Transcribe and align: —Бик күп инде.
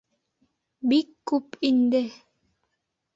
—Бик 0.93 1.11
күп 1.33 1.59
инде. 1.69 2.01